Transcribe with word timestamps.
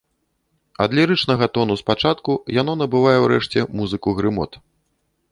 Ад 0.85 0.93
лірычнага 0.99 1.45
тону 1.57 1.75
спачатку 1.81 2.31
яно 2.61 2.73
набывае 2.81 3.13
ўрэшце 3.25 3.67
музыку 3.83 4.15
грымот. 4.21 4.51